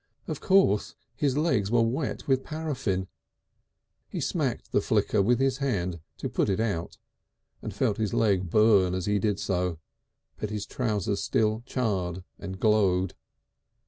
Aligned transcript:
Of 0.27 0.41
course 0.41 0.95
his 1.15 1.37
legs 1.37 1.69
were 1.69 1.83
wet 1.83 2.27
with 2.27 2.43
paraffine! 2.43 3.07
He 4.09 4.19
smacked 4.19 4.71
the 4.71 4.81
flicker 4.81 5.21
with 5.21 5.39
his 5.39 5.59
hand 5.59 5.99
to 6.17 6.27
put 6.27 6.49
it 6.49 6.59
out, 6.59 6.97
and 7.61 7.71
felt 7.71 7.97
his 7.97 8.11
leg 8.11 8.49
burn 8.49 8.95
as 8.95 9.05
he 9.05 9.19
did 9.19 9.39
so. 9.39 9.77
But 10.39 10.49
his 10.49 10.65
trousers 10.65 11.21
still 11.23 11.61
charred 11.67 12.23
and 12.39 12.59
glowed. 12.59 13.13